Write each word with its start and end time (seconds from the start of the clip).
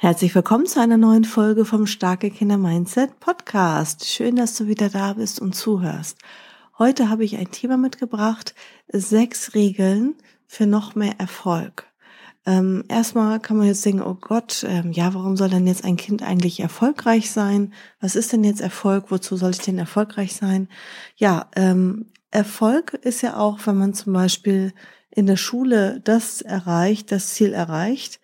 Herzlich 0.00 0.32
willkommen 0.36 0.66
zu 0.66 0.80
einer 0.80 0.96
neuen 0.96 1.24
Folge 1.24 1.64
vom 1.64 1.88
Starke 1.88 2.30
Kinder 2.30 2.56
Mindset 2.56 3.18
Podcast. 3.18 4.06
Schön, 4.06 4.36
dass 4.36 4.54
du 4.54 4.68
wieder 4.68 4.90
da 4.90 5.14
bist 5.14 5.40
und 5.40 5.56
zuhörst. 5.56 6.18
Heute 6.78 7.10
habe 7.10 7.24
ich 7.24 7.36
ein 7.36 7.50
Thema 7.50 7.76
mitgebracht, 7.76 8.54
sechs 8.92 9.54
Regeln 9.54 10.14
für 10.46 10.66
noch 10.66 10.94
mehr 10.94 11.18
Erfolg. 11.18 11.88
Ähm, 12.46 12.84
erstmal 12.86 13.40
kann 13.40 13.56
man 13.56 13.66
jetzt 13.66 13.84
denken, 13.84 14.02
oh 14.02 14.14
Gott, 14.14 14.64
ähm, 14.68 14.92
ja, 14.92 15.14
warum 15.14 15.36
soll 15.36 15.50
denn 15.50 15.66
jetzt 15.66 15.84
ein 15.84 15.96
Kind 15.96 16.22
eigentlich 16.22 16.60
erfolgreich 16.60 17.32
sein? 17.32 17.72
Was 18.00 18.14
ist 18.14 18.32
denn 18.32 18.44
jetzt 18.44 18.60
Erfolg? 18.60 19.10
Wozu 19.10 19.36
soll 19.36 19.50
ich 19.50 19.58
denn 19.58 19.80
erfolgreich 19.80 20.36
sein? 20.36 20.68
Ja, 21.16 21.48
ähm, 21.56 22.06
Erfolg 22.30 22.94
ist 22.94 23.20
ja 23.22 23.36
auch, 23.36 23.58
wenn 23.66 23.76
man 23.76 23.94
zum 23.94 24.12
Beispiel 24.12 24.74
in 25.10 25.26
der 25.26 25.36
Schule 25.36 26.00
das 26.04 26.40
erreicht, 26.40 27.10
das 27.10 27.34
Ziel 27.34 27.52
erreicht, 27.52 28.20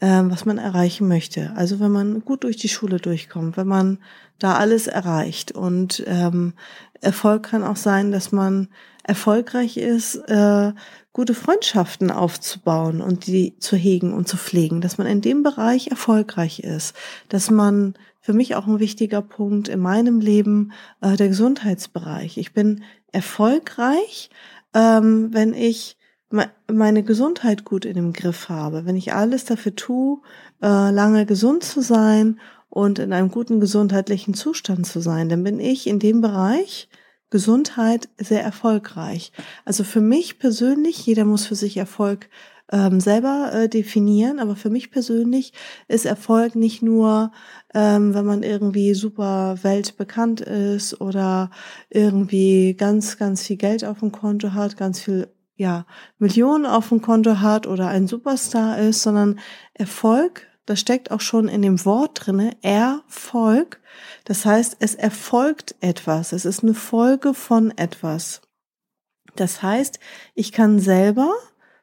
was 0.00 0.44
man 0.44 0.58
erreichen 0.58 1.08
möchte. 1.08 1.52
Also 1.56 1.80
wenn 1.80 1.90
man 1.90 2.24
gut 2.24 2.44
durch 2.44 2.56
die 2.56 2.68
Schule 2.68 2.98
durchkommt, 2.98 3.56
wenn 3.56 3.66
man 3.66 3.98
da 4.38 4.54
alles 4.54 4.86
erreicht. 4.86 5.52
Und 5.52 6.04
ähm, 6.06 6.54
Erfolg 7.00 7.44
kann 7.44 7.64
auch 7.64 7.76
sein, 7.76 8.12
dass 8.12 8.32
man 8.32 8.68
erfolgreich 9.02 9.76
ist, 9.76 10.16
äh, 10.28 10.72
gute 11.12 11.34
Freundschaften 11.34 12.10
aufzubauen 12.10 13.00
und 13.00 13.26
die 13.26 13.58
zu 13.58 13.76
hegen 13.76 14.12
und 14.12 14.28
zu 14.28 14.36
pflegen, 14.36 14.80
dass 14.80 14.98
man 14.98 15.06
in 15.06 15.20
dem 15.20 15.42
Bereich 15.42 15.88
erfolgreich 15.88 16.60
ist, 16.60 16.94
dass 17.28 17.50
man 17.50 17.94
für 18.20 18.34
mich 18.34 18.54
auch 18.54 18.66
ein 18.66 18.80
wichtiger 18.80 19.22
Punkt 19.22 19.68
in 19.68 19.80
meinem 19.80 20.20
Leben 20.20 20.72
äh, 21.00 21.16
der 21.16 21.28
Gesundheitsbereich. 21.28 22.36
Ich 22.36 22.52
bin 22.52 22.84
erfolgreich, 23.10 24.28
ähm, 24.74 25.30
wenn 25.32 25.54
ich 25.54 25.97
meine 26.30 27.02
Gesundheit 27.02 27.64
gut 27.64 27.84
in 27.84 27.94
dem 27.94 28.12
Griff 28.12 28.48
habe, 28.48 28.84
wenn 28.84 28.96
ich 28.96 29.14
alles 29.14 29.44
dafür 29.44 29.74
tue, 29.74 30.20
äh, 30.62 30.90
lange 30.90 31.26
gesund 31.26 31.64
zu 31.64 31.80
sein 31.80 32.38
und 32.68 32.98
in 32.98 33.12
einem 33.12 33.30
guten 33.30 33.60
gesundheitlichen 33.60 34.34
Zustand 34.34 34.86
zu 34.86 35.00
sein, 35.00 35.28
dann 35.28 35.42
bin 35.42 35.58
ich 35.58 35.86
in 35.86 35.98
dem 35.98 36.20
Bereich 36.20 36.88
Gesundheit 37.30 38.08
sehr 38.18 38.42
erfolgreich. 38.42 39.32
Also 39.64 39.84
für 39.84 40.00
mich 40.00 40.38
persönlich, 40.38 41.04
jeder 41.04 41.24
muss 41.24 41.46
für 41.46 41.54
sich 41.54 41.76
Erfolg 41.76 42.28
ähm, 42.70 43.00
selber 43.00 43.50
äh, 43.52 43.68
definieren, 43.68 44.38
aber 44.38 44.56
für 44.56 44.70
mich 44.70 44.90
persönlich 44.90 45.52
ist 45.88 46.04
Erfolg 46.04 46.54
nicht 46.54 46.82
nur, 46.82 47.32
ähm, 47.74 48.14
wenn 48.14 48.26
man 48.26 48.42
irgendwie 48.42 48.94
super 48.94 49.56
weltbekannt 49.62 50.40
ist 50.42 51.00
oder 51.00 51.50
irgendwie 51.90 52.74
ganz, 52.74 53.16
ganz 53.16 53.42
viel 53.42 53.56
Geld 53.56 53.84
auf 53.84 54.00
dem 54.00 54.12
Konto 54.12 54.52
hat, 54.52 54.76
ganz 54.76 55.00
viel 55.00 55.28
ja, 55.58 55.86
Millionen 56.18 56.64
auf 56.64 56.88
dem 56.88 57.02
Konto 57.02 57.40
hat 57.40 57.66
oder 57.66 57.88
ein 57.88 58.06
Superstar 58.06 58.78
ist, 58.78 59.02
sondern 59.02 59.40
Erfolg, 59.74 60.46
das 60.66 60.80
steckt 60.80 61.10
auch 61.10 61.20
schon 61.20 61.48
in 61.48 61.62
dem 61.62 61.84
Wort 61.84 62.26
drinne, 62.26 62.56
Erfolg. 62.62 63.80
Das 64.24 64.46
heißt, 64.46 64.76
es 64.78 64.94
erfolgt 64.94 65.74
etwas. 65.80 66.32
Es 66.32 66.44
ist 66.44 66.62
eine 66.62 66.74
Folge 66.74 67.34
von 67.34 67.76
etwas. 67.76 68.40
Das 69.34 69.60
heißt, 69.60 69.98
ich 70.34 70.52
kann 70.52 70.78
selber 70.78 71.34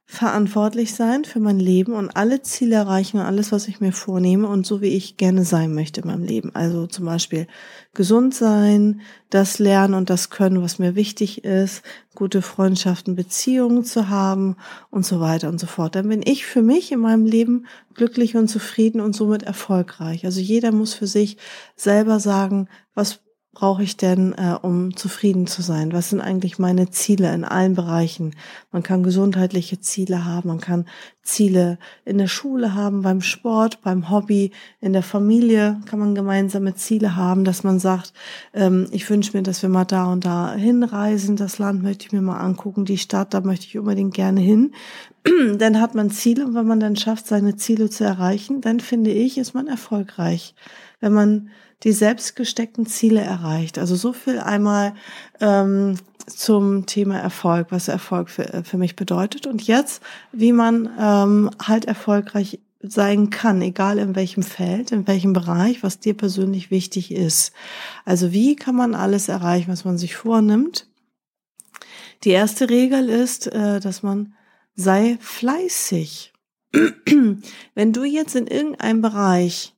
verantwortlich 0.07 0.93
sein 0.93 1.25
für 1.25 1.39
mein 1.39 1.59
Leben 1.59 1.93
und 1.93 2.15
alle 2.15 2.43
Ziele 2.43 2.75
erreichen 2.75 3.17
und 3.17 3.25
alles, 3.25 3.51
was 3.51 3.67
ich 3.67 3.79
mir 3.79 3.91
vornehme 3.91 4.47
und 4.47 4.65
so 4.65 4.79
wie 4.79 4.89
ich 4.89 5.17
gerne 5.17 5.43
sein 5.43 5.73
möchte 5.73 6.01
in 6.01 6.07
meinem 6.07 6.23
Leben. 6.23 6.53
Also 6.53 6.85
zum 6.85 7.05
Beispiel 7.05 7.47
gesund 7.95 8.35
sein, 8.35 9.01
das 9.31 9.57
lernen 9.57 9.95
und 9.95 10.11
das 10.11 10.29
können, 10.29 10.61
was 10.61 10.77
mir 10.77 10.93
wichtig 10.93 11.43
ist, 11.43 11.81
gute 12.13 12.43
Freundschaften, 12.43 13.15
Beziehungen 13.15 13.83
zu 13.83 14.07
haben 14.07 14.57
und 14.91 15.07
so 15.07 15.19
weiter 15.19 15.49
und 15.49 15.59
so 15.59 15.65
fort. 15.65 15.95
Dann 15.95 16.07
bin 16.07 16.21
ich 16.23 16.45
für 16.45 16.61
mich 16.61 16.91
in 16.91 16.99
meinem 16.99 17.25
Leben 17.25 17.65
glücklich 17.95 18.35
und 18.35 18.47
zufrieden 18.47 19.01
und 19.01 19.15
somit 19.15 19.41
erfolgreich. 19.41 20.23
Also 20.23 20.39
jeder 20.39 20.71
muss 20.71 20.93
für 20.93 21.07
sich 21.07 21.37
selber 21.75 22.19
sagen, 22.19 22.69
was 22.93 23.24
brauche 23.55 23.81
ich 23.81 23.97
denn, 23.97 24.33
äh, 24.33 24.55
um 24.61 24.95
zufrieden 24.95 25.47
zu 25.47 25.63
sein? 25.63 25.93
Was 25.93 26.11
sind 26.11 26.21
eigentlich 26.21 26.59
meine 26.59 26.91
Ziele 26.91 27.33
in 27.33 27.43
allen 27.43 27.73
Bereichen? 27.73 28.35
Man 28.71 28.83
kann 28.83 29.01
gesundheitliche 29.01 29.79
Ziele 29.79 30.25
haben, 30.25 30.49
man 30.49 30.59
kann 30.59 30.85
Ziele 31.23 31.79
in 32.03 32.19
der 32.19 32.27
Schule 32.27 32.75
haben, 32.75 33.01
beim 33.01 33.21
Sport, 33.21 33.81
beim 33.81 34.11
Hobby, 34.11 34.51
in 34.81 34.93
der 34.93 35.01
Familie 35.01 35.81
kann 35.87 35.99
man 35.99 36.13
gemeinsame 36.13 36.75
Ziele 36.75 37.15
haben, 37.15 37.45
dass 37.45 37.63
man 37.63 37.79
sagt, 37.79 38.13
ähm, 38.53 38.87
ich 38.91 39.09
wünsche 39.09 39.35
mir, 39.35 39.41
dass 39.41 39.63
wir 39.63 39.69
mal 39.69 39.85
da 39.85 40.11
und 40.11 40.25
da 40.25 40.53
hinreisen, 40.53 41.37
das 41.37 41.57
Land 41.57 41.81
möchte 41.81 42.05
ich 42.05 42.11
mir 42.11 42.21
mal 42.21 42.37
angucken, 42.37 42.85
die 42.85 42.99
Stadt, 42.99 43.33
da 43.33 43.41
möchte 43.41 43.65
ich 43.65 43.79
unbedingt 43.79 44.13
gerne 44.13 44.41
hin. 44.41 44.73
dann 45.57 45.81
hat 45.81 45.95
man 45.95 46.11
Ziele 46.11 46.45
und 46.45 46.53
wenn 46.53 46.67
man 46.67 46.79
dann 46.79 46.97
schafft, 46.97 47.25
seine 47.27 47.55
Ziele 47.55 47.89
zu 47.89 48.03
erreichen, 48.03 48.61
dann 48.61 48.79
finde 48.79 49.11
ich, 49.11 49.37
ist 49.37 49.53
man 49.53 49.67
erfolgreich. 49.67 50.53
Wenn 51.05 51.13
man 51.13 51.51
die 51.83 51.91
selbst 51.91 52.35
gesteckten 52.35 52.87
Ziele 52.87 53.21
erreicht. 53.21 53.77
Also 53.77 53.95
so 53.95 54.11
viel 54.11 54.39
einmal 54.39 54.95
ähm, 55.39 55.99
zum 56.25 56.87
Thema 56.87 57.19
Erfolg, 57.19 57.67
was 57.69 57.89
Erfolg 57.89 58.31
für, 58.31 58.51
äh, 58.51 58.63
für 58.63 58.79
mich 58.79 58.95
bedeutet. 58.95 59.45
Und 59.45 59.61
jetzt, 59.67 60.01
wie 60.31 60.51
man 60.51 60.89
ähm, 60.99 61.51
halt 61.61 61.85
erfolgreich 61.85 62.59
sein 62.81 63.29
kann, 63.29 63.61
egal 63.61 63.99
in 63.99 64.15
welchem 64.15 64.41
Feld, 64.41 64.91
in 64.91 65.05
welchem 65.05 65.33
Bereich, 65.33 65.83
was 65.83 65.99
dir 65.99 66.15
persönlich 66.15 66.71
wichtig 66.71 67.11
ist. 67.11 67.53
Also 68.03 68.31
wie 68.31 68.55
kann 68.55 68.75
man 68.75 68.95
alles 68.95 69.29
erreichen, 69.29 69.71
was 69.71 69.85
man 69.85 69.99
sich 69.99 70.15
vornimmt? 70.15 70.87
Die 72.23 72.31
erste 72.31 72.67
Regel 72.67 73.09
ist, 73.09 73.45
äh, 73.45 73.79
dass 73.79 74.01
man 74.01 74.33
sei 74.73 75.19
fleißig. 75.21 76.33
Wenn 77.75 77.93
du 77.93 78.05
jetzt 78.05 78.35
in 78.35 78.47
irgendeinem 78.47 79.03
Bereich 79.03 79.74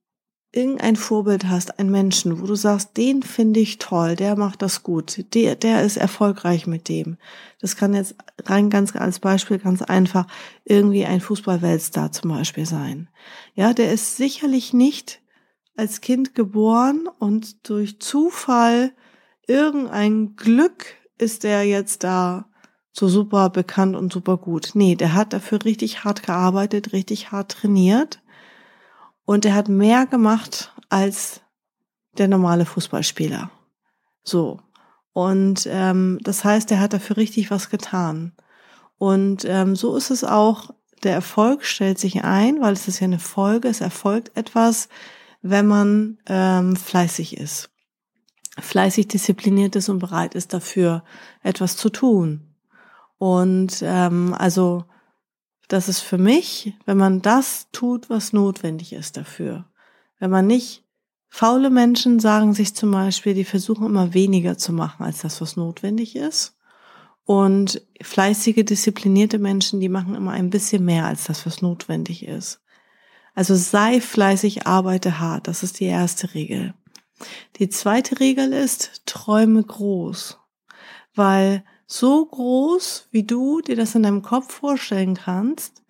irgendein 0.51 0.95
Vorbild 0.95 1.45
hast, 1.49 1.77
einen 1.77 1.91
Menschen, 1.91 2.41
wo 2.41 2.45
du 2.45 2.55
sagst, 2.55 2.95
den 2.97 3.21
finde 3.21 3.59
ich 3.59 3.79
toll, 3.79 4.15
der 4.15 4.35
macht 4.37 4.61
das 4.61 4.81
gut, 4.81 5.25
der, 5.33 5.55
der 5.55 5.83
ist 5.83 5.97
erfolgreich 5.97 6.67
mit 6.67 6.89
dem. 6.89 7.17
Das 7.59 7.75
kann 7.75 7.93
jetzt 7.93 8.15
rein 8.45 8.69
ganz 8.69 8.95
als 8.95 9.19
Beispiel 9.19 9.59
ganz 9.59 9.81
einfach 9.81 10.25
irgendwie 10.63 11.05
ein 11.05 11.21
Fußballweltstar 11.21 12.11
zum 12.11 12.31
Beispiel 12.31 12.65
sein. 12.65 13.09
Ja, 13.55 13.73
der 13.73 13.91
ist 13.91 14.15
sicherlich 14.17 14.73
nicht 14.73 15.21
als 15.75 16.01
Kind 16.01 16.33
geboren 16.33 17.07
und 17.19 17.69
durch 17.69 17.99
Zufall 17.99 18.93
irgendein 19.47 20.35
Glück 20.35 20.95
ist 21.17 21.43
der 21.43 21.63
jetzt 21.65 22.03
da 22.03 22.49
so 22.91 23.07
super 23.07 23.49
bekannt 23.49 23.95
und 23.95 24.11
super 24.11 24.37
gut. 24.37 24.71
Nee, 24.73 24.95
der 24.95 25.13
hat 25.13 25.33
dafür 25.33 25.63
richtig 25.65 26.03
hart 26.03 26.23
gearbeitet, 26.23 26.93
richtig 26.93 27.31
hart 27.31 27.51
trainiert 27.51 28.21
und 29.27 29.43
er 29.43 29.55
hat 29.55 29.67
mehr 29.67 30.05
gemacht 30.05 30.73
als 30.87 31.41
der 32.17 32.29
normale 32.29 32.65
Fußballspieler. 32.65 33.51
So. 34.23 34.61
Und 35.11 35.67
ähm, 35.69 36.19
das 36.21 36.45
heißt, 36.45 36.71
er 36.71 36.79
hat 36.79 36.93
dafür 36.93 37.17
richtig 37.17 37.51
was 37.51 37.69
getan. 37.69 38.31
Und 38.97 39.43
ähm, 39.43 39.75
so 39.75 39.97
ist 39.97 40.11
es 40.11 40.23
auch, 40.23 40.73
der 41.03 41.11
Erfolg 41.11 41.65
stellt 41.65 41.99
sich 41.99 42.23
ein, 42.23 42.61
weil 42.61 42.71
es 42.71 42.87
ist 42.87 43.01
ja 43.01 43.05
eine 43.05 43.19
Folge, 43.19 43.67
es 43.67 43.81
erfolgt 43.81 44.35
etwas, 44.37 44.87
wenn 45.41 45.67
man 45.67 46.19
ähm, 46.27 46.77
fleißig 46.77 47.35
ist. 47.35 47.69
Fleißig 48.57 49.09
diszipliniert 49.09 49.75
ist 49.75 49.89
und 49.89 49.99
bereit 49.99 50.35
ist 50.35 50.53
dafür 50.53 51.03
etwas 51.43 51.75
zu 51.75 51.89
tun. 51.89 52.55
Und 53.17 53.81
ähm, 53.81 54.33
also 54.37 54.85
das 55.67 55.89
ist 55.89 55.99
für 55.99 56.17
mich, 56.17 56.73
wenn 56.85 56.97
man 56.97 57.21
das 57.21 57.67
tut, 57.71 58.09
was 58.09 58.33
notwendig 58.33 58.93
ist 58.93 59.17
dafür. 59.17 59.65
Wenn 60.19 60.31
man 60.31 60.47
nicht, 60.47 60.83
faule 61.29 61.69
Menschen 61.69 62.19
sagen 62.19 62.53
sich 62.53 62.73
zum 62.73 62.91
Beispiel, 62.91 63.33
die 63.33 63.43
versuchen 63.43 63.85
immer 63.85 64.13
weniger 64.13 64.57
zu 64.57 64.71
machen 64.71 65.03
als 65.03 65.19
das, 65.19 65.41
was 65.41 65.57
notwendig 65.57 66.15
ist. 66.15 66.55
Und 67.25 67.81
fleißige, 68.01 68.63
disziplinierte 68.63 69.37
Menschen, 69.37 69.81
die 69.81 69.89
machen 69.89 70.15
immer 70.15 70.31
ein 70.31 70.49
bisschen 70.49 70.85
mehr 70.85 71.05
als 71.05 71.25
das, 71.25 71.45
was 71.45 71.61
notwendig 71.61 72.25
ist. 72.25 72.61
Also 73.35 73.53
sei 73.53 73.99
fleißig, 73.99 74.65
arbeite 74.65 75.19
hart. 75.19 75.47
Das 75.47 75.61
ist 75.61 75.81
die 75.81 75.85
erste 75.85 76.33
Regel. 76.33 76.73
Die 77.57 77.69
zweite 77.69 78.19
Regel 78.21 78.53
ist, 78.53 79.01
träume 79.05 79.61
groß. 79.61 80.39
Weil 81.13 81.65
so 81.87 82.25
groß, 82.25 83.07
wie 83.11 83.23
du 83.23 83.61
dir 83.61 83.75
das 83.75 83.95
in 83.95 84.03
deinem 84.03 84.21
Kopf 84.21 84.53
vorstellen 84.53 85.15
kannst, 85.15 85.83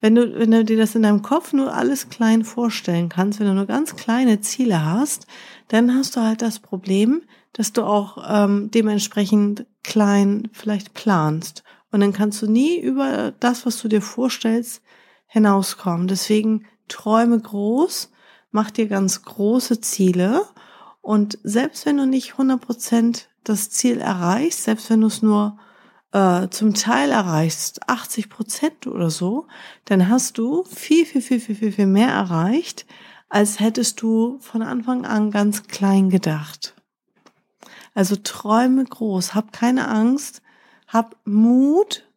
wenn 0.00 0.14
du, 0.14 0.38
wenn 0.38 0.50
du 0.50 0.64
dir 0.64 0.76
das 0.76 0.94
in 0.94 1.02
deinem 1.02 1.22
Kopf 1.22 1.52
nur 1.52 1.74
alles 1.74 2.08
klein 2.08 2.42
vorstellen 2.42 3.08
kannst, 3.08 3.38
wenn 3.38 3.46
du 3.46 3.54
nur 3.54 3.66
ganz 3.66 3.96
kleine 3.96 4.40
Ziele 4.40 4.84
hast, 4.84 5.26
dann 5.68 5.94
hast 5.94 6.16
du 6.16 6.20
halt 6.20 6.42
das 6.42 6.58
Problem, 6.58 7.22
dass 7.52 7.72
du 7.72 7.84
auch 7.84 8.18
ähm, 8.28 8.70
dementsprechend 8.70 9.66
klein 9.82 10.48
vielleicht 10.52 10.94
planst. 10.94 11.64
Und 11.92 12.00
dann 12.00 12.12
kannst 12.12 12.40
du 12.40 12.50
nie 12.50 12.78
über 12.80 13.32
das, 13.40 13.66
was 13.66 13.80
du 13.80 13.88
dir 13.88 14.00
vorstellst, 14.00 14.82
hinauskommen. 15.26 16.08
Deswegen 16.08 16.66
träume 16.88 17.38
groß, 17.38 18.10
mach 18.50 18.70
dir 18.70 18.86
ganz 18.86 19.22
große 19.22 19.80
Ziele 19.80 20.44
und 21.02 21.38
selbst 21.42 21.86
wenn 21.86 21.98
du 21.98 22.06
nicht 22.06 22.34
100% 22.34 23.26
das 23.44 23.70
Ziel 23.70 23.98
erreichst, 23.98 24.64
selbst 24.64 24.90
wenn 24.90 25.00
du 25.00 25.06
es 25.06 25.22
nur 25.22 25.58
äh, 26.12 26.48
zum 26.48 26.74
Teil 26.74 27.10
erreichst, 27.10 27.88
80 27.88 28.28
Prozent 28.28 28.86
oder 28.86 29.10
so, 29.10 29.46
dann 29.84 30.08
hast 30.08 30.38
du 30.38 30.64
viel, 30.64 31.06
viel, 31.06 31.22
viel, 31.22 31.40
viel, 31.40 31.54
viel, 31.54 31.72
viel 31.72 31.86
mehr 31.86 32.08
erreicht, 32.08 32.86
als 33.28 33.60
hättest 33.60 34.02
du 34.02 34.38
von 34.40 34.62
Anfang 34.62 35.04
an 35.04 35.30
ganz 35.30 35.64
klein 35.64 36.10
gedacht. 36.10 36.74
Also 37.94 38.16
träume 38.16 38.84
groß, 38.84 39.34
hab 39.34 39.52
keine 39.52 39.88
Angst, 39.88 40.42
hab 40.88 41.16
Mut, 41.24 42.08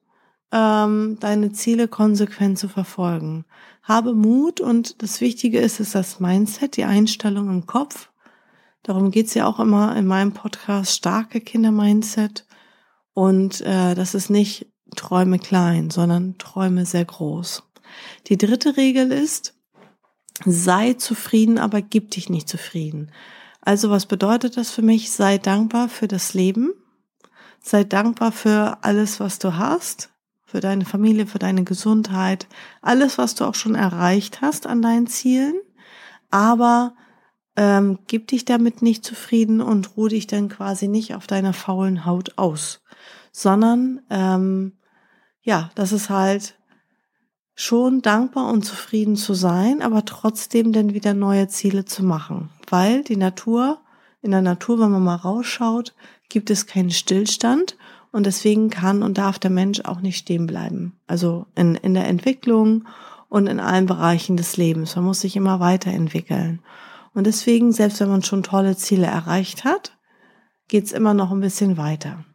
ähm, 0.52 1.18
deine 1.20 1.52
Ziele 1.52 1.88
konsequent 1.88 2.60
zu 2.60 2.68
verfolgen. 2.68 3.46
Habe 3.84 4.14
Mut 4.14 4.62
und 4.62 5.02
das 5.02 5.20
Wichtige 5.20 5.60
ist, 5.60 5.80
ist 5.80 5.94
das 5.94 6.20
Mindset, 6.20 6.78
die 6.78 6.86
Einstellung 6.86 7.50
im 7.50 7.66
Kopf. 7.66 8.10
Darum 8.84 9.12
geht's 9.12 9.34
ja 9.34 9.48
auch 9.48 9.60
immer 9.60 9.96
in 9.96 10.06
meinem 10.06 10.34
Podcast 10.34 10.94
starke 10.94 11.40
Kinder-Mindset. 11.40 12.46
Und 13.14 13.62
äh, 13.62 13.96
das 13.96 14.14
ist 14.14 14.30
nicht 14.30 14.68
Träume 14.96 15.40
klein, 15.40 15.90
sondern 15.90 16.38
Träume 16.38 16.86
sehr 16.86 17.06
groß. 17.06 17.64
Die 18.28 18.38
dritte 18.38 18.76
Regel 18.76 19.12
ist, 19.12 19.56
sei 20.46 20.94
zufrieden, 20.94 21.58
aber 21.58 21.82
gib 21.82 22.12
dich 22.12 22.30
nicht 22.30 22.50
zufrieden. 22.50 23.12
Also 23.62 23.90
was 23.90 24.06
bedeutet 24.06 24.58
das 24.58 24.72
für 24.72 24.82
mich? 24.82 25.12
Sei 25.12 25.38
dankbar 25.38 25.88
für 25.88 26.08
das 26.08 26.34
Leben. 26.34 26.74
Sei 27.62 27.86
dankbar 27.86 28.34
für 28.34 28.80
alles, 28.82 29.22
was 29.22 29.40
du 29.40 29.56
hast, 29.56 30.10
für 30.46 30.60
deine 30.60 30.84
Familie, 30.84 31.28
für 31.28 31.40
deine 31.40 31.64
Gesundheit, 31.64 32.48
alles, 32.82 33.18
was 33.18 33.36
du 33.36 33.46
auch 33.46 33.56
schon 33.56 33.76
erreicht 33.76 34.42
hast 34.42 34.68
an 34.68 34.82
deinen 34.82 35.08
Zielen. 35.08 35.56
Aber 36.30 36.94
ähm, 37.56 38.00
gib 38.08 38.28
dich 38.28 38.46
damit 38.46 38.82
nicht 38.82 39.06
zufrieden 39.06 39.62
und 39.62 39.96
ruh 39.96 40.08
dich 40.08 40.28
dann 40.28 40.50
quasi 40.50 40.88
nicht 40.88 41.16
auf 41.16 41.28
deiner 41.28 41.54
faulen 41.54 42.06
Haut 42.06 42.38
aus 42.38 42.84
sondern 43.34 44.02
ähm, 44.10 44.74
ja, 45.42 45.72
das 45.76 45.92
ist 45.92 46.10
halt 46.10 46.56
schon 47.56 48.02
dankbar 48.02 48.50
und 48.50 48.64
zufrieden 48.64 49.18
zu 49.18 49.34
sein, 49.34 49.82
aber 49.82 50.06
trotzdem 50.06 50.72
dann 50.72 50.94
wieder 50.94 51.14
neue 51.14 51.50
Ziele 51.50 51.84
zu 51.84 52.04
machen, 52.04 52.50
weil 52.70 53.04
die 53.04 53.18
Natur, 53.18 53.80
in 54.22 54.32
der 54.32 54.42
Natur, 54.42 54.80
wenn 54.80 54.92
man 54.92 55.04
mal 55.04 55.16
rausschaut, 55.16 55.94
gibt 56.30 56.50
es 56.50 56.66
keinen 56.66 56.92
Stillstand 56.92 57.78
und 58.12 58.26
deswegen 58.26 58.70
kann 58.70 59.04
und 59.04 59.18
darf 59.18 59.38
der 59.38 59.52
Mensch 59.52 59.82
auch 59.82 60.00
nicht 60.00 60.18
stehen 60.18 60.48
bleiben. 60.48 60.94
Also 61.08 61.48
in, 61.56 61.76
in 61.76 61.94
der 61.94 62.08
Entwicklung 62.08 62.88
und 63.28 63.48
in 63.48 63.60
allen 63.60 63.88
Bereichen 63.88 64.38
des 64.38 64.56
Lebens. 64.58 64.96
Man 64.96 65.06
muss 65.06 65.22
sich 65.22 65.36
immer 65.36 65.60
weiterentwickeln. 65.60 66.62
Und 67.14 67.28
deswegen, 67.28 67.72
selbst 67.72 68.00
wenn 68.00 68.10
man 68.10 68.24
schon 68.24 68.44
tolle 68.44 68.76
Ziele 68.76 69.08
erreicht 69.08 69.64
hat, 69.64 69.98
geht's 70.68 70.92
immer 70.92 71.14
noch 71.14 71.32
ein 71.32 71.42
bisschen 71.42 71.78
weiter. 71.78 72.26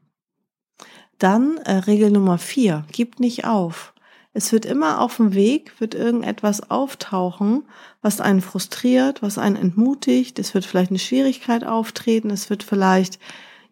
Dann 1.19 1.59
äh, 1.59 1.73
Regel 1.73 2.11
Nummer 2.11 2.39
vier, 2.39 2.85
gib 2.93 3.19
nicht 3.19 3.45
auf. 3.45 3.93
Es 4.33 4.53
wird 4.53 4.67
immer 4.67 5.01
auf 5.01 5.17
dem 5.17 5.35
Weg, 5.35 5.81
wird 5.81 5.97
irgendetwas 5.97 6.71
auftauchen, 6.71 7.65
was 8.03 8.21
einen 8.21 8.41
frustriert, 8.41 9.21
was 9.21 9.37
einen 9.37 9.57
entmutigt. 9.57 10.39
Es 10.39 10.55
wird 10.55 10.65
vielleicht 10.65 10.91
eine 10.91 11.01
Schwierigkeit 11.01 11.65
auftreten. 11.65 12.31
Es 12.31 12.49
wird 12.49 12.63
vielleicht 12.63 13.19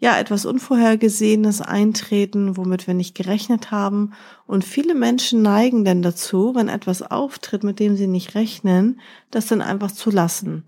ja 0.00 0.18
etwas 0.18 0.44
Unvorhergesehenes 0.44 1.60
eintreten, 1.60 2.56
womit 2.56 2.88
wir 2.88 2.94
nicht 2.94 3.14
gerechnet 3.14 3.70
haben. 3.70 4.12
Und 4.46 4.64
viele 4.64 4.96
Menschen 4.96 5.40
neigen 5.42 5.84
denn 5.84 6.02
dazu, 6.02 6.56
wenn 6.56 6.68
etwas 6.68 7.02
auftritt, 7.02 7.62
mit 7.62 7.78
dem 7.78 7.96
sie 7.96 8.08
nicht 8.08 8.34
rechnen, 8.34 9.00
das 9.30 9.46
dann 9.46 9.62
einfach 9.62 9.92
zu 9.92 10.10
lassen 10.10 10.64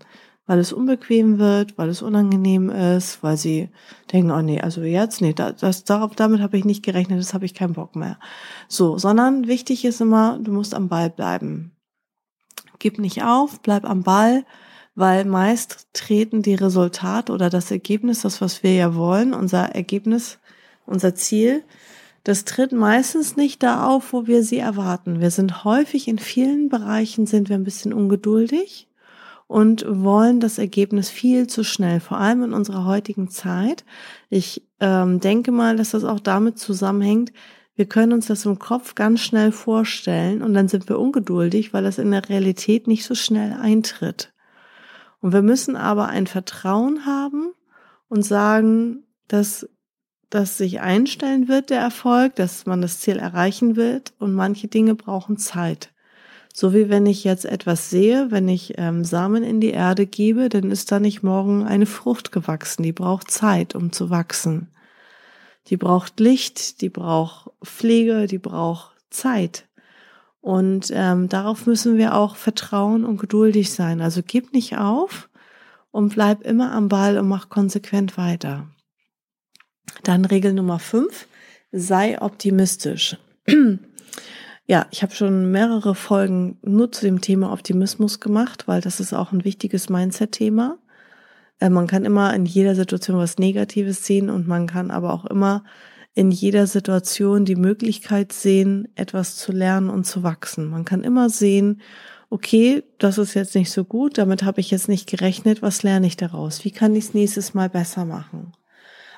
weil 0.49 0.57
es 0.57 0.73
unbequem 0.73 1.37
wird, 1.37 1.77
weil 1.77 1.89
es 1.89 2.01
unangenehm 2.01 2.71
ist, 2.71 3.21
weil 3.21 3.37
sie 3.37 3.69
denken, 4.11 4.31
oh 4.31 4.41
nee, 4.41 4.59
also 4.59 4.81
jetzt, 4.81 5.21
nee, 5.21 5.31
das, 5.31 5.83
darauf, 5.83 6.15
damit 6.15 6.41
habe 6.41 6.57
ich 6.57 6.65
nicht 6.65 6.83
gerechnet, 6.83 7.19
das 7.19 7.35
habe 7.35 7.45
ich 7.45 7.53
keinen 7.53 7.73
Bock 7.73 7.95
mehr. 7.95 8.17
So, 8.67 8.97
sondern 8.97 9.45
wichtig 9.45 9.85
ist 9.85 10.01
immer, 10.01 10.39
du 10.41 10.51
musst 10.51 10.73
am 10.73 10.89
Ball 10.89 11.11
bleiben. 11.11 11.73
Gib 12.79 12.97
nicht 12.97 13.21
auf, 13.21 13.61
bleib 13.61 13.85
am 13.85 14.01
Ball, 14.01 14.43
weil 14.95 15.23
meist 15.23 15.89
treten 15.93 16.41
die 16.41 16.55
Resultate 16.55 17.31
oder 17.31 17.51
das 17.51 17.69
Ergebnis, 17.69 18.23
das, 18.23 18.41
was 18.41 18.63
wir 18.63 18.73
ja 18.73 18.95
wollen, 18.95 19.35
unser 19.35 19.75
Ergebnis, 19.75 20.39
unser 20.87 21.13
Ziel, 21.13 21.63
das 22.23 22.43
tritt 22.43 22.71
meistens 22.71 23.37
nicht 23.37 23.61
da 23.61 23.85
auf, 23.85 24.13
wo 24.13 24.25
wir 24.25 24.41
sie 24.41 24.57
erwarten. 24.57 25.19
Wir 25.19 25.29
sind 25.29 25.63
häufig 25.63 26.07
in 26.07 26.17
vielen 26.17 26.69
Bereichen 26.69 27.27
sind 27.27 27.49
wir 27.49 27.55
ein 27.55 27.63
bisschen 27.63 27.93
ungeduldig 27.93 28.88
und 29.49 29.83
wollen 29.87 30.39
das 30.39 30.59
Ergebnis 30.59 31.09
viel 31.09 31.47
zu 31.47 31.63
schnell, 31.63 31.99
vor 31.99 32.19
allem 32.19 32.43
in 32.43 32.53
unserer 32.53 32.85
heutigen 32.85 33.31
Zeit. 33.31 33.83
Ich 34.29 34.69
ähm, 34.79 35.19
denke 35.19 35.51
mal, 35.51 35.75
dass 35.75 35.89
das 35.89 36.03
auch 36.03 36.19
damit 36.19 36.59
zusammenhängt, 36.59 37.33
wir 37.73 37.87
können 37.87 38.13
uns 38.13 38.27
das 38.27 38.45
im 38.45 38.59
Kopf 38.59 38.93
ganz 38.93 39.21
schnell 39.21 39.51
vorstellen 39.51 40.43
und 40.43 40.53
dann 40.53 40.67
sind 40.67 40.87
wir 40.87 40.99
ungeduldig, 40.99 41.73
weil 41.73 41.81
das 41.81 41.97
in 41.97 42.11
der 42.11 42.29
Realität 42.29 42.85
nicht 42.85 43.03
so 43.03 43.15
schnell 43.15 43.53
eintritt. 43.53 44.33
Und 45.19 45.33
wir 45.33 45.41
müssen 45.41 45.75
aber 45.75 46.09
ein 46.09 46.27
Vertrauen 46.27 47.07
haben 47.07 47.53
und 48.07 48.21
sagen, 48.21 49.07
dass 49.27 49.67
das 50.29 50.59
sich 50.59 50.79
einstellen 50.79 51.47
wird, 51.47 51.71
der 51.71 51.79
Erfolg, 51.79 52.35
dass 52.35 52.67
man 52.67 52.83
das 52.83 52.99
Ziel 52.99 53.17
erreichen 53.17 53.75
wird 53.75 54.13
und 54.19 54.31
manche 54.33 54.67
Dinge 54.67 54.93
brauchen 54.93 55.37
Zeit. 55.37 55.91
So 56.53 56.73
wie 56.73 56.89
wenn 56.89 57.05
ich 57.05 57.23
jetzt 57.23 57.45
etwas 57.45 57.89
sehe, 57.89 58.31
wenn 58.31 58.49
ich 58.49 58.73
ähm, 58.77 59.05
Samen 59.05 59.43
in 59.43 59.61
die 59.61 59.71
Erde 59.71 60.05
gebe, 60.05 60.49
dann 60.49 60.71
ist 60.71 60.91
da 60.91 60.99
nicht 60.99 61.23
morgen 61.23 61.65
eine 61.65 61.85
Frucht 61.85 62.31
gewachsen. 62.31 62.83
Die 62.83 62.91
braucht 62.91 63.31
Zeit, 63.31 63.75
um 63.75 63.91
zu 63.91 64.09
wachsen. 64.09 64.67
Die 65.67 65.77
braucht 65.77 66.19
Licht, 66.19 66.81
die 66.81 66.89
braucht 66.89 67.51
Pflege, 67.63 68.25
die 68.25 68.39
braucht 68.39 68.95
Zeit. 69.09 69.67
Und 70.41 70.91
ähm, 70.93 71.29
darauf 71.29 71.65
müssen 71.65 71.97
wir 71.97 72.15
auch 72.15 72.35
vertrauen 72.35 73.05
und 73.05 73.19
geduldig 73.19 73.71
sein. 73.71 74.01
Also 74.01 74.21
gib 74.25 74.53
nicht 74.53 74.77
auf 74.77 75.29
und 75.91 76.13
bleib 76.13 76.41
immer 76.43 76.71
am 76.71 76.87
Ball 76.87 77.17
und 77.17 77.27
mach 77.27 77.49
konsequent 77.49 78.17
weiter. 78.17 78.67
Dann 80.03 80.25
Regel 80.25 80.53
Nummer 80.53 80.79
fünf: 80.79 81.27
sei 81.71 82.21
optimistisch. 82.21 83.17
Ja, 84.69 84.85
ich 84.91 85.01
habe 85.01 85.15
schon 85.15 85.49
mehrere 85.49 85.95
Folgen 85.95 86.59
nur 86.61 86.91
zu 86.91 87.03
dem 87.03 87.21
Thema 87.21 87.51
Optimismus 87.51 88.19
gemacht, 88.19 88.67
weil 88.67 88.81
das 88.81 88.99
ist 88.99 89.13
auch 89.13 89.31
ein 89.31 89.43
wichtiges 89.43 89.89
Mindset-Thema. 89.89 90.77
Äh, 91.59 91.71
man 91.71 91.87
kann 91.87 92.05
immer 92.05 92.35
in 92.35 92.45
jeder 92.45 92.75
Situation 92.75 93.17
was 93.17 93.39
Negatives 93.39 94.05
sehen 94.05 94.29
und 94.29 94.47
man 94.47 94.67
kann 94.67 94.91
aber 94.91 95.11
auch 95.11 95.25
immer 95.25 95.63
in 96.13 96.29
jeder 96.29 96.67
Situation 96.67 97.45
die 97.45 97.55
Möglichkeit 97.55 98.31
sehen, 98.31 98.87
etwas 98.93 99.37
zu 99.37 99.51
lernen 99.51 99.89
und 99.89 100.05
zu 100.05 100.21
wachsen. 100.21 100.69
Man 100.69 100.85
kann 100.85 101.01
immer 101.01 101.31
sehen, 101.31 101.81
okay, 102.29 102.83
das 102.99 103.17
ist 103.17 103.33
jetzt 103.33 103.55
nicht 103.55 103.71
so 103.71 103.83
gut, 103.83 104.19
damit 104.19 104.43
habe 104.43 104.61
ich 104.61 104.69
jetzt 104.69 104.87
nicht 104.87 105.09
gerechnet, 105.09 105.63
was 105.63 105.81
lerne 105.81 106.05
ich 106.05 106.15
daraus? 106.15 106.63
Wie 106.63 106.71
kann 106.71 106.93
ich 106.93 107.05
es 107.05 107.13
nächstes 107.15 107.55
Mal 107.55 107.69
besser 107.69 108.05
machen? 108.05 108.51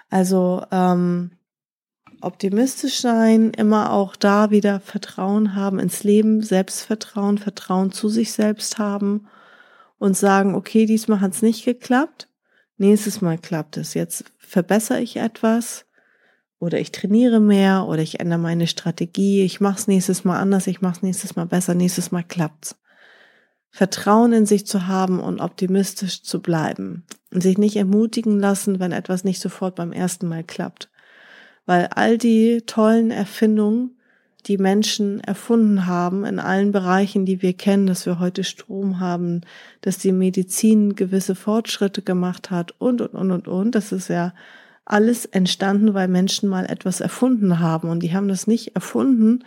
Also 0.10 0.63
ähm, 0.72 1.31
optimistisch 2.21 2.99
sein, 2.99 3.51
immer 3.51 3.91
auch 3.91 4.15
da 4.15 4.51
wieder 4.51 4.79
Vertrauen 4.79 5.55
haben 5.55 5.79
ins 5.79 6.03
Leben, 6.03 6.41
Selbstvertrauen, 6.41 7.37
Vertrauen 7.37 7.91
zu 7.91 8.09
sich 8.09 8.31
selbst 8.31 8.77
haben 8.77 9.27
und 9.97 10.17
sagen, 10.17 10.55
okay, 10.55 10.85
diesmal 10.85 11.21
hat 11.21 11.33
es 11.33 11.41
nicht 11.41 11.65
geklappt, 11.65 12.27
nächstes 12.77 13.21
Mal 13.21 13.37
klappt 13.37 13.77
es. 13.77 13.93
Jetzt 13.93 14.25
verbessere 14.37 15.01
ich 15.01 15.17
etwas 15.17 15.85
oder 16.59 16.79
ich 16.79 16.91
trainiere 16.91 17.39
mehr 17.39 17.87
oder 17.87 18.01
ich 18.01 18.19
ändere 18.19 18.39
meine 18.39 18.67
Strategie, 18.67 19.43
ich 19.43 19.59
mache 19.59 19.79
es 19.79 19.87
nächstes 19.87 20.23
Mal 20.23 20.39
anders, 20.39 20.67
ich 20.67 20.81
mache 20.81 20.97
es 20.97 21.01
nächstes 21.01 21.35
Mal 21.35 21.45
besser, 21.45 21.73
nächstes 21.73 22.11
Mal 22.11 22.23
klappt's. 22.23 22.75
Vertrauen 23.69 24.33
in 24.33 24.45
sich 24.45 24.67
zu 24.67 24.87
haben 24.87 25.19
und 25.19 25.39
optimistisch 25.39 26.23
zu 26.23 26.41
bleiben 26.41 27.05
und 27.33 27.41
sich 27.41 27.57
nicht 27.57 27.77
ermutigen 27.77 28.37
lassen, 28.37 28.79
wenn 28.79 28.91
etwas 28.91 29.23
nicht 29.23 29.39
sofort 29.39 29.75
beim 29.75 29.93
ersten 29.93 30.27
Mal 30.27 30.43
klappt 30.43 30.90
weil 31.65 31.87
all 31.87 32.17
die 32.17 32.61
tollen 32.65 33.11
Erfindungen, 33.11 33.97
die 34.47 34.57
Menschen 34.57 35.19
erfunden 35.19 35.85
haben 35.85 36.25
in 36.25 36.39
allen 36.39 36.71
Bereichen, 36.71 37.25
die 37.25 37.41
wir 37.41 37.53
kennen, 37.53 37.85
dass 37.85 38.05
wir 38.05 38.19
heute 38.19 38.43
Strom 38.43 38.99
haben, 38.99 39.41
dass 39.81 39.99
die 39.99 40.11
Medizin 40.11 40.95
gewisse 40.95 41.35
Fortschritte 41.35 42.01
gemacht 42.01 42.49
hat 42.49 42.73
und, 42.79 43.01
und, 43.01 43.13
und, 43.13 43.31
und, 43.31 43.47
und. 43.47 43.75
Das 43.75 43.91
ist 43.91 44.07
ja 44.07 44.33
alles 44.85 45.25
entstanden, 45.25 45.93
weil 45.93 46.07
Menschen 46.07 46.49
mal 46.49 46.65
etwas 46.65 47.01
erfunden 47.01 47.59
haben 47.59 47.89
und 47.89 48.01
die 48.01 48.13
haben 48.13 48.27
das 48.27 48.47
nicht 48.47 48.75
erfunden 48.75 49.43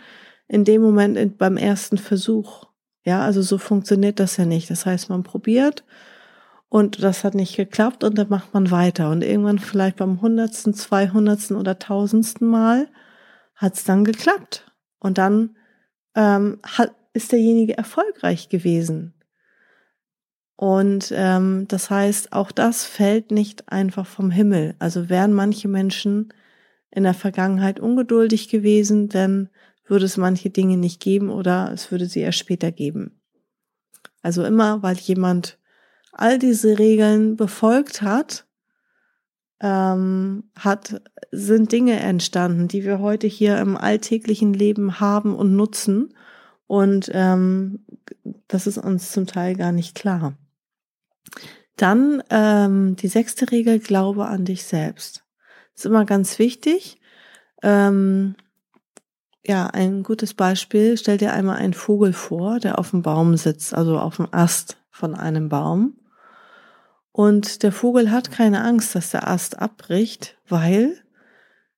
in 0.47 0.63
dem 0.63 0.81
Moment 0.81 1.37
beim 1.37 1.57
ersten 1.57 1.97
Versuch. 1.97 2.65
Ja, 3.03 3.21
also 3.23 3.41
so 3.41 3.57
funktioniert 3.57 4.19
das 4.19 4.37
ja 4.37 4.45
nicht. 4.45 4.69
Das 4.69 4.85
heißt, 4.85 5.09
man 5.09 5.23
probiert 5.23 5.83
und 6.69 7.01
das 7.01 7.23
hat 7.23 7.35
nicht 7.35 7.55
geklappt 7.55 8.03
und 8.03 8.17
dann 8.17 8.29
macht 8.29 8.53
man 8.53 8.71
weiter. 8.71 9.09
Und 9.09 9.23
irgendwann 9.23 9.59
vielleicht 9.59 9.97
beim 9.97 10.21
hundertsten, 10.21 10.73
zweihundertsten 10.73 11.55
oder 11.55 11.79
tausendsten 11.79 12.47
Mal 12.47 12.89
hat 13.55 13.75
es 13.75 13.83
dann 13.83 14.03
geklappt. 14.03 14.71
Und 14.99 15.17
dann 15.17 15.55
ähm, 16.15 16.59
hat, 16.63 16.93
ist 17.13 17.31
derjenige 17.31 17.77
erfolgreich 17.77 18.49
gewesen. 18.49 19.13
Und 20.57 21.13
ähm, 21.15 21.65
das 21.67 21.89
heißt, 21.89 22.33
auch 22.33 22.51
das 22.51 22.85
fällt 22.85 23.31
nicht 23.31 23.69
einfach 23.69 24.05
vom 24.05 24.31
Himmel. 24.31 24.75
Also 24.79 25.09
wären 25.09 25.33
manche 25.33 25.67
Menschen 25.67 26.33
in 26.91 27.03
der 27.03 27.13
Vergangenheit 27.13 27.79
ungeduldig 27.79 28.47
gewesen, 28.47 29.09
dann 29.09 29.49
würde 29.85 30.05
es 30.05 30.17
manche 30.17 30.49
Dinge 30.49 30.77
nicht 30.77 31.01
geben 31.01 31.29
oder 31.29 31.71
es 31.73 31.91
würde 31.91 32.05
sie 32.05 32.21
erst 32.21 32.39
später 32.39 32.71
geben. 32.71 33.19
Also 34.21 34.43
immer, 34.45 34.81
weil 34.81 34.95
jemand 34.95 35.59
all 36.15 36.39
diese 36.39 36.79
Regeln 36.79 37.35
befolgt 37.35 38.01
hat, 38.01 38.45
ähm, 39.61 40.43
hat, 40.57 41.01
sind 41.31 41.71
Dinge 41.71 41.99
entstanden, 41.99 42.67
die 42.67 42.83
wir 42.83 42.99
heute 42.99 43.27
hier 43.27 43.57
im 43.59 43.77
alltäglichen 43.77 44.53
Leben 44.53 44.99
haben 44.99 45.35
und 45.35 45.55
nutzen. 45.55 46.13
Und 46.67 47.09
ähm, 47.13 47.85
das 48.47 48.67
ist 48.67 48.77
uns 48.77 49.11
zum 49.11 49.27
Teil 49.27 49.55
gar 49.55 49.71
nicht 49.71 49.95
klar. 49.95 50.37
Dann 51.77 52.23
ähm, 52.29 52.95
die 52.95 53.07
sechste 53.07 53.51
Regel, 53.51 53.79
glaube 53.79 54.25
an 54.25 54.45
dich 54.45 54.63
selbst. 54.63 55.23
ist 55.75 55.85
immer 55.85 56.05
ganz 56.05 56.39
wichtig. 56.39 56.99
Ähm, 57.61 58.35
ja, 59.45 59.67
ein 59.67 60.03
gutes 60.03 60.33
Beispiel. 60.33 60.97
Stell 60.97 61.17
dir 61.17 61.33
einmal 61.33 61.57
einen 61.57 61.73
Vogel 61.73 62.13
vor, 62.13 62.59
der 62.59 62.79
auf 62.79 62.91
dem 62.91 63.01
Baum 63.01 63.37
sitzt, 63.37 63.73
also 63.73 63.99
auf 63.99 64.17
dem 64.17 64.27
Ast 64.31 64.77
von 64.89 65.15
einem 65.15 65.49
Baum. 65.49 65.97
Und 67.17 67.63
der 67.63 67.71
Vogel 67.71 68.11
hat 68.11 68.29
keine 68.29 68.61
Angst, 68.61 68.93
dass 68.93 69.11
der 69.11 69.29
Ast 69.29 69.57
abbricht, 69.57 70.37
weil 70.49 71.01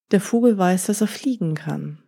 der 0.09 0.19
Vogel 0.19 0.57
weiß, 0.57 0.87
dass 0.87 1.01
er 1.01 1.05
fliegen 1.05 1.53
kann. 1.53 1.99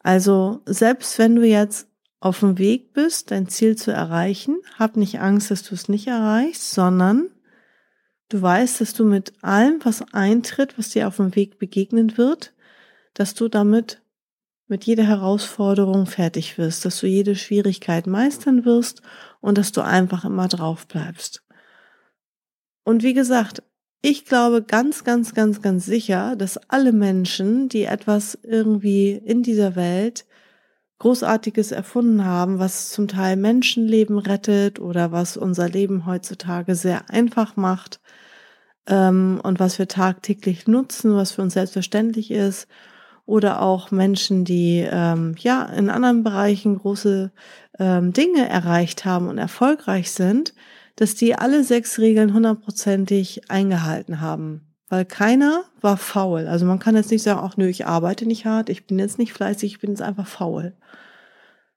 Also 0.00 0.60
selbst 0.66 1.18
wenn 1.18 1.34
du 1.34 1.46
jetzt 1.46 1.88
auf 2.18 2.40
dem 2.40 2.58
Weg 2.58 2.92
bist, 2.92 3.30
dein 3.30 3.48
Ziel 3.48 3.74
zu 3.74 3.90
erreichen, 3.90 4.58
hab 4.78 4.98
nicht 4.98 5.18
Angst, 5.18 5.50
dass 5.50 5.62
du 5.62 5.74
es 5.74 5.88
nicht 5.88 6.08
erreichst, 6.08 6.72
sondern 6.72 7.30
du 8.28 8.42
weißt, 8.42 8.82
dass 8.82 8.92
du 8.92 9.06
mit 9.06 9.32
allem, 9.42 9.80
was 9.82 10.04
eintritt, 10.12 10.76
was 10.76 10.90
dir 10.90 11.08
auf 11.08 11.16
dem 11.16 11.34
Weg 11.34 11.58
begegnen 11.58 12.18
wird, 12.18 12.52
dass 13.14 13.32
du 13.32 13.48
damit 13.48 14.02
mit 14.66 14.84
jeder 14.84 15.04
Herausforderung 15.04 16.04
fertig 16.04 16.58
wirst, 16.58 16.84
dass 16.84 17.00
du 17.00 17.06
jede 17.06 17.34
Schwierigkeit 17.34 18.06
meistern 18.06 18.66
wirst 18.66 19.00
und 19.40 19.56
dass 19.56 19.72
du 19.72 19.80
einfach 19.80 20.26
immer 20.26 20.48
drauf 20.48 20.86
bleibst. 20.86 21.42
Und 22.90 23.04
wie 23.04 23.14
gesagt, 23.14 23.62
ich 24.02 24.24
glaube 24.24 24.62
ganz, 24.64 25.04
ganz, 25.04 25.32
ganz, 25.32 25.62
ganz 25.62 25.86
sicher, 25.86 26.34
dass 26.34 26.58
alle 26.68 26.90
Menschen, 26.90 27.68
die 27.68 27.84
etwas 27.84 28.36
irgendwie 28.42 29.12
in 29.12 29.44
dieser 29.44 29.76
Welt 29.76 30.26
Großartiges 30.98 31.70
erfunden 31.70 32.24
haben, 32.24 32.58
was 32.58 32.90
zum 32.90 33.06
Teil 33.06 33.36
Menschenleben 33.36 34.18
rettet 34.18 34.80
oder 34.80 35.12
was 35.12 35.36
unser 35.36 35.68
Leben 35.68 36.04
heutzutage 36.04 36.74
sehr 36.74 37.08
einfach 37.10 37.54
macht 37.54 38.00
ähm, 38.88 39.40
und 39.40 39.60
was 39.60 39.78
wir 39.78 39.86
tagtäglich 39.86 40.66
nutzen, 40.66 41.14
was 41.14 41.30
für 41.30 41.42
uns 41.42 41.54
selbstverständlich 41.54 42.32
ist 42.32 42.66
oder 43.24 43.62
auch 43.62 43.92
Menschen, 43.92 44.44
die 44.44 44.84
ähm, 44.90 45.36
ja 45.38 45.62
in 45.62 45.90
anderen 45.90 46.24
Bereichen 46.24 46.78
große 46.78 47.30
ähm, 47.78 48.12
Dinge 48.12 48.48
erreicht 48.48 49.04
haben 49.04 49.28
und 49.28 49.38
erfolgreich 49.38 50.10
sind, 50.10 50.54
dass 50.96 51.14
die 51.14 51.34
alle 51.34 51.64
sechs 51.64 51.98
Regeln 51.98 52.34
hundertprozentig 52.34 53.50
eingehalten 53.50 54.20
haben. 54.20 54.70
Weil 54.88 55.04
keiner 55.04 55.64
war 55.80 55.96
faul. 55.96 56.48
Also 56.48 56.66
man 56.66 56.80
kann 56.80 56.96
jetzt 56.96 57.10
nicht 57.12 57.22
sagen, 57.22 57.40
ach 57.42 57.56
nö, 57.56 57.68
ich 57.68 57.86
arbeite 57.86 58.26
nicht 58.26 58.44
hart, 58.44 58.68
ich 58.68 58.86
bin 58.86 58.98
jetzt 58.98 59.18
nicht 59.18 59.32
fleißig, 59.32 59.72
ich 59.72 59.80
bin 59.80 59.90
jetzt 59.90 60.02
einfach 60.02 60.26
faul. 60.26 60.74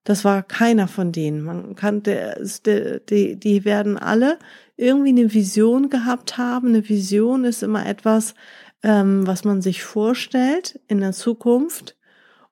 Das 0.03 0.25
war 0.25 0.43
keiner 0.43 0.87
von 0.87 1.11
denen. 1.11 1.43
Man 1.43 1.75
kann, 1.75 2.03
der, 2.03 2.39
die, 2.39 3.39
die 3.39 3.65
werden 3.65 3.97
alle 3.97 4.37
irgendwie 4.75 5.09
eine 5.09 5.33
Vision 5.33 5.89
gehabt 5.89 6.37
haben. 6.37 6.69
Eine 6.69 6.89
Vision 6.89 7.45
ist 7.45 7.63
immer 7.63 7.85
etwas, 7.85 8.33
ähm, 8.81 9.25
was 9.25 9.45
man 9.45 9.61
sich 9.61 9.83
vorstellt 9.83 10.79
in 10.87 10.99
der 10.99 11.13
Zukunft. 11.13 11.95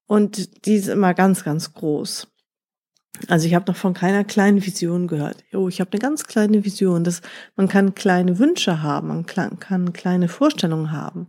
Und 0.05 0.65
die 0.65 0.75
ist 0.75 0.87
immer 0.87 1.13
ganz, 1.13 1.43
ganz 1.43 1.73
groß. 1.73 2.30
Also 3.27 3.47
ich 3.47 3.55
habe 3.55 3.71
noch 3.71 3.77
von 3.77 3.93
keiner 3.93 4.23
kleinen 4.23 4.65
Vision 4.65 5.07
gehört. 5.07 5.43
Oh, 5.53 5.67
ich 5.67 5.79
habe 5.79 5.91
eine 5.93 5.99
ganz 5.99 6.25
kleine 6.25 6.65
Vision. 6.65 7.03
Das, 7.03 7.21
man 7.55 7.67
kann 7.67 7.95
kleine 7.95 8.39
Wünsche 8.39 8.81
haben, 8.81 9.07
man 9.07 9.25
kann 9.25 9.93
kleine 9.93 10.27
Vorstellungen 10.27 10.91
haben. 10.91 11.27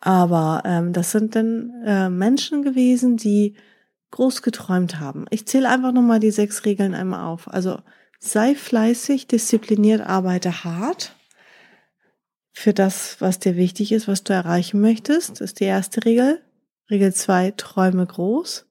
Aber 0.00 0.62
ähm, 0.64 0.92
das 0.92 1.12
sind 1.12 1.34
dann 1.34 1.82
äh, 1.84 2.10
Menschen 2.10 2.62
gewesen, 2.62 3.16
die 3.16 3.56
groß 4.10 4.42
geträumt 4.42 5.00
haben. 5.00 5.24
Ich 5.30 5.46
zähle 5.46 5.68
einfach 5.68 5.92
nochmal 5.92 6.20
die 6.20 6.30
sechs 6.30 6.64
Regeln 6.64 6.94
einmal 6.94 7.24
auf. 7.24 7.52
Also 7.52 7.78
sei 8.18 8.54
fleißig, 8.54 9.26
diszipliniert, 9.26 10.02
arbeite 10.02 10.64
hart 10.64 11.16
für 12.52 12.72
das, 12.72 13.16
was 13.20 13.40
dir 13.40 13.56
wichtig 13.56 13.92
ist, 13.92 14.06
was 14.06 14.22
du 14.22 14.32
erreichen 14.32 14.80
möchtest. 14.80 15.32
Das 15.32 15.40
ist 15.40 15.60
die 15.60 15.64
erste 15.64 16.04
Regel. 16.04 16.40
Regel 16.90 17.12
zwei, 17.12 17.52
träume 17.56 18.06
groß. 18.06 18.66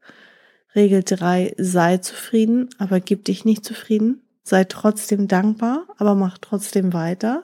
Regel 0.75 1.03
drei, 1.03 1.53
sei 1.57 1.97
zufrieden, 1.97 2.69
aber 2.77 2.99
gib 2.99 3.25
dich 3.25 3.45
nicht 3.45 3.63
zufrieden. 3.63 4.21
Sei 4.43 4.63
trotzdem 4.63 5.27
dankbar, 5.27 5.87
aber 5.97 6.15
mach 6.15 6.37
trotzdem 6.37 6.93
weiter. 6.93 7.43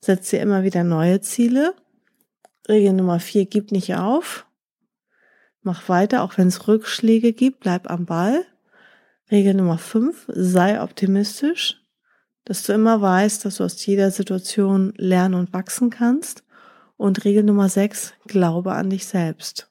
Setz 0.00 0.30
dir 0.30 0.40
immer 0.40 0.62
wieder 0.62 0.84
neue 0.84 1.20
Ziele. 1.20 1.74
Regel 2.68 2.92
Nummer 2.92 3.20
vier, 3.20 3.46
gib 3.46 3.72
nicht 3.72 3.94
auf. 3.94 4.46
Mach 5.62 5.88
weiter, 5.88 6.22
auch 6.22 6.36
wenn 6.36 6.48
es 6.48 6.68
Rückschläge 6.68 7.32
gibt, 7.32 7.60
bleib 7.60 7.90
am 7.90 8.06
Ball. 8.06 8.44
Regel 9.30 9.54
Nummer 9.54 9.78
fünf, 9.78 10.26
sei 10.28 10.82
optimistisch 10.82 11.78
dass 12.48 12.62
du 12.62 12.72
immer 12.72 13.02
weißt, 13.02 13.44
dass 13.44 13.56
du 13.56 13.64
aus 13.64 13.84
jeder 13.84 14.10
Situation 14.10 14.94
lernen 14.96 15.34
und 15.34 15.52
wachsen 15.52 15.90
kannst. 15.90 16.44
Und 16.96 17.26
Regel 17.26 17.42
Nummer 17.42 17.68
sechs, 17.68 18.14
glaube 18.26 18.72
an 18.72 18.88
dich 18.88 19.04
selbst. 19.04 19.70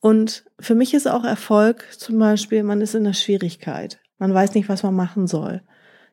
Und 0.00 0.44
für 0.58 0.74
mich 0.74 0.94
ist 0.94 1.06
auch 1.06 1.24
Erfolg 1.24 1.86
zum 1.96 2.18
Beispiel, 2.18 2.62
man 2.62 2.80
ist 2.80 2.94
in 2.94 3.04
der 3.04 3.12
Schwierigkeit. 3.12 4.00
Man 4.18 4.32
weiß 4.32 4.54
nicht, 4.54 4.68
was 4.68 4.82
man 4.82 4.94
machen 4.94 5.26
soll. 5.26 5.62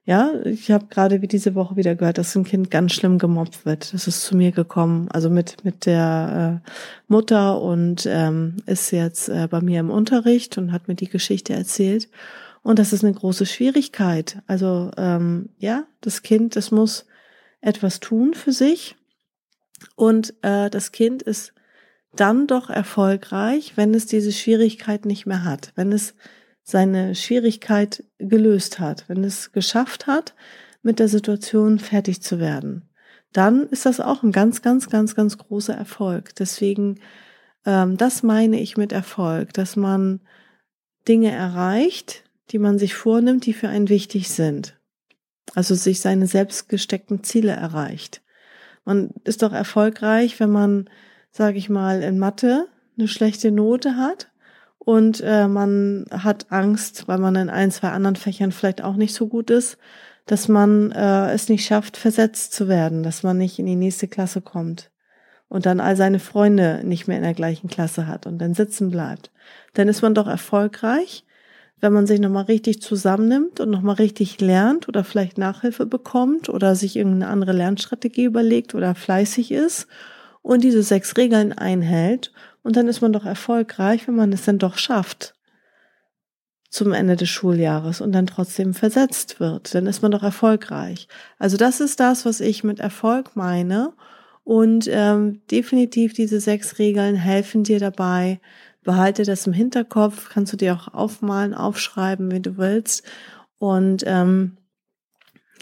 Ja, 0.05 0.31
ich 0.45 0.71
habe 0.71 0.85
gerade 0.89 1.21
wie 1.21 1.27
diese 1.27 1.53
Woche 1.53 1.75
wieder 1.75 1.95
gehört, 1.95 2.17
dass 2.17 2.33
ein 2.33 2.45
Kind 2.45 2.71
ganz 2.71 2.93
schlimm 2.93 3.17
gemobbt 3.17 3.65
wird. 3.65 3.93
Das 3.93 4.07
ist 4.07 4.23
zu 4.23 4.37
mir 4.37 4.53
gekommen, 4.53 5.09
also 5.11 5.29
mit 5.29 5.65
mit 5.65 5.85
der 5.85 6.61
äh, 6.65 6.69
Mutter 7.09 7.61
und 7.61 8.05
ähm, 8.09 8.55
ist 8.65 8.91
jetzt 8.91 9.27
äh, 9.27 9.49
bei 9.51 9.59
mir 9.59 9.81
im 9.81 9.89
Unterricht 9.89 10.57
und 10.57 10.71
hat 10.71 10.87
mir 10.87 10.95
die 10.95 11.09
Geschichte 11.09 11.53
erzählt. 11.53 12.07
Und 12.63 12.79
das 12.79 12.93
ist 12.93 13.03
eine 13.03 13.13
große 13.13 13.45
Schwierigkeit. 13.45 14.41
Also 14.47 14.91
ähm, 14.95 15.49
ja, 15.57 15.83
das 15.99 16.21
Kind, 16.21 16.55
das 16.55 16.71
muss 16.71 17.05
etwas 17.59 17.99
tun 17.99 18.33
für 18.33 18.53
sich. 18.53 18.95
Und 19.95 20.33
äh, 20.41 20.69
das 20.69 20.93
Kind 20.93 21.21
ist 21.21 21.53
dann 22.15 22.47
doch 22.47 22.69
erfolgreich, 22.69 23.73
wenn 23.75 23.93
es 23.93 24.05
diese 24.05 24.31
Schwierigkeit 24.31 25.05
nicht 25.05 25.25
mehr 25.25 25.43
hat, 25.43 25.71
wenn 25.75 25.91
es 25.91 26.15
seine 26.63 27.15
Schwierigkeit 27.15 28.03
gelöst 28.17 28.79
hat, 28.79 29.05
wenn 29.07 29.23
es 29.23 29.51
geschafft 29.51 30.07
hat, 30.07 30.35
mit 30.81 30.99
der 30.99 31.07
Situation 31.07 31.79
fertig 31.79 32.21
zu 32.21 32.39
werden. 32.39 32.89
Dann 33.33 33.67
ist 33.67 33.85
das 33.85 33.99
auch 33.99 34.23
ein 34.23 34.31
ganz, 34.31 34.61
ganz, 34.61 34.89
ganz, 34.89 35.15
ganz 35.15 35.37
großer 35.37 35.73
Erfolg. 35.73 36.35
Deswegen, 36.35 36.99
ähm, 37.65 37.97
das 37.97 38.23
meine 38.23 38.59
ich 38.59 38.77
mit 38.77 38.91
Erfolg, 38.91 39.53
dass 39.53 39.75
man 39.75 40.21
Dinge 41.07 41.31
erreicht, 41.31 42.23
die 42.51 42.59
man 42.59 42.79
sich 42.79 42.95
vornimmt, 42.95 43.45
die 43.45 43.53
für 43.53 43.69
einen 43.69 43.89
wichtig 43.89 44.29
sind. 44.29 44.77
Also 45.55 45.75
sich 45.75 45.99
seine 45.99 46.27
selbst 46.27 46.69
gesteckten 46.69 47.23
Ziele 47.23 47.51
erreicht. 47.51 48.21
Man 48.85 49.11
ist 49.23 49.41
doch 49.41 49.53
erfolgreich, 49.53 50.39
wenn 50.39 50.51
man, 50.51 50.89
sage 51.37 51.59
ich 51.59 51.69
mal, 51.69 52.01
in 52.01 52.17
Mathe 52.17 52.67
eine 52.97 53.07
schlechte 53.07 53.51
Note 53.51 53.95
hat 53.95 54.27
und 54.79 55.21
äh, 55.23 55.47
man 55.47 56.05
hat 56.09 56.47
Angst, 56.49 57.07
weil 57.07 57.19
man 57.19 57.35
in 57.35 57.49
ein, 57.49 57.69
zwei 57.69 57.89
anderen 57.89 58.15
Fächern 58.15 58.51
vielleicht 58.51 58.83
auch 58.83 58.95
nicht 58.95 59.13
so 59.13 59.27
gut 59.27 59.51
ist, 59.51 59.77
dass 60.25 60.47
man 60.47 60.91
äh, 60.91 61.31
es 61.31 61.47
nicht 61.47 61.63
schafft, 61.63 61.95
versetzt 61.95 62.53
zu 62.53 62.67
werden, 62.67 63.03
dass 63.03 63.21
man 63.21 63.37
nicht 63.37 63.59
in 63.59 63.67
die 63.67 63.75
nächste 63.75 64.07
Klasse 64.07 64.41
kommt 64.41 64.89
und 65.47 65.67
dann 65.67 65.79
all 65.79 65.95
seine 65.95 66.17
Freunde 66.17 66.81
nicht 66.83 67.07
mehr 67.07 67.17
in 67.17 67.23
der 67.23 67.35
gleichen 67.35 67.69
Klasse 67.69 68.07
hat 68.07 68.25
und 68.25 68.39
dann 68.39 68.55
sitzen 68.55 68.89
bleibt. 68.89 69.29
Dann 69.75 69.87
ist 69.87 70.01
man 70.01 70.15
doch 70.15 70.27
erfolgreich, 70.27 71.23
wenn 71.79 71.93
man 71.93 72.07
sich 72.07 72.19
nochmal 72.19 72.45
richtig 72.45 72.81
zusammennimmt 72.81 73.59
und 73.59 73.69
nochmal 73.69 73.95
richtig 73.95 74.41
lernt 74.41 74.87
oder 74.87 75.03
vielleicht 75.03 75.37
Nachhilfe 75.37 75.85
bekommt 75.85 76.49
oder 76.49 76.73
sich 76.73 76.95
irgendeine 76.95 77.31
andere 77.31 77.53
Lernstrategie 77.53 78.23
überlegt 78.23 78.73
oder 78.73 78.95
fleißig 78.95 79.51
ist 79.51 79.87
und 80.47 80.63
diese 80.63 80.81
sechs 80.81 81.17
Regeln 81.17 81.51
einhält 81.51 82.31
Und 82.63 82.77
dann 82.77 82.87
ist 82.87 83.01
man 83.01 83.11
doch 83.11 83.25
erfolgreich, 83.25 84.07
wenn 84.07 84.15
man 84.15 84.31
es 84.31 84.45
dann 84.45 84.59
doch 84.59 84.77
schafft 84.77 85.35
zum 86.69 86.93
Ende 86.93 87.15
des 87.15 87.29
Schuljahres 87.29 88.01
und 88.01 88.13
dann 88.13 88.27
trotzdem 88.27 88.73
versetzt 88.73 89.39
wird. 89.39 89.73
Dann 89.75 89.87
ist 89.87 90.01
man 90.01 90.11
doch 90.11 90.23
erfolgreich. 90.23 91.07
Also 91.37 91.57
das 91.57 91.81
ist 91.81 91.99
das, 91.99 92.25
was 92.25 92.39
ich 92.39 92.63
mit 92.63 92.79
Erfolg 92.79 93.35
meine. 93.35 93.93
Und 94.43 94.87
ähm, 94.89 95.41
definitiv 95.51 96.13
diese 96.13 96.39
sechs 96.39 96.79
Regeln 96.79 97.15
helfen 97.15 97.63
dir 97.63 97.79
dabei. 97.79 98.39
Behalte 98.83 99.23
das 99.23 99.47
im 99.47 99.53
Hinterkopf, 99.53 100.29
kannst 100.29 100.53
du 100.53 100.57
dir 100.57 100.75
auch 100.75 100.93
aufmalen, 100.93 101.53
aufschreiben, 101.53 102.31
wie 102.31 102.41
du 102.41 102.57
willst. 102.57 103.03
Und 103.59 104.03
ähm, 104.05 104.57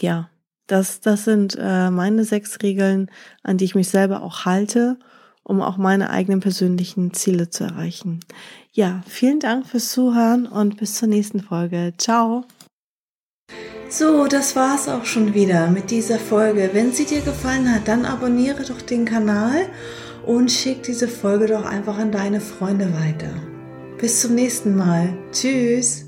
ja, 0.00 0.28
das, 0.66 1.00
das 1.00 1.24
sind 1.24 1.56
äh, 1.58 1.90
meine 1.90 2.24
sechs 2.24 2.58
Regeln, 2.62 3.10
an 3.42 3.58
die 3.58 3.64
ich 3.64 3.74
mich 3.74 3.88
selber 3.88 4.22
auch 4.22 4.44
halte, 4.44 4.98
um 5.42 5.62
auch 5.62 5.76
meine 5.76 6.10
eigenen 6.10 6.40
persönlichen 6.40 7.12
Ziele 7.14 7.50
zu 7.50 7.64
erreichen. 7.64 8.20
Ja, 8.72 9.02
vielen 9.06 9.40
Dank 9.40 9.66
fürs 9.66 9.90
Zuhören 9.90 10.46
und 10.46 10.76
bis 10.76 10.94
zur 10.94 11.08
nächsten 11.08 11.40
Folge. 11.40 11.94
Ciao. 11.98 12.44
So, 13.88 14.26
das 14.26 14.56
war's 14.56 14.88
auch 14.88 15.04
schon 15.04 15.34
wieder 15.34 15.68
mit 15.68 15.92
dieser 15.92 16.18
Folge. 16.18 16.70
Wenn 16.72 16.92
sie 16.92 17.04
dir 17.04 17.20
gefallen 17.20 17.72
hat, 17.72 17.86
dann 17.86 18.04
abonniere 18.04 18.64
doch 18.64 18.82
den 18.82 19.04
Kanal 19.04 19.66
und 20.26 20.50
schick 20.50 20.82
diese 20.82 21.06
Folge 21.06 21.46
doch 21.46 21.64
einfach 21.64 21.96
an 21.96 22.10
deine 22.10 22.40
Freunde 22.40 22.92
weiter. 22.92 23.30
Bis 23.98 24.22
zum 24.22 24.34
nächsten 24.34 24.76
Mal. 24.76 25.16
Tschüss. 25.30 26.05